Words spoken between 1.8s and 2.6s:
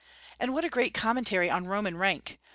rank!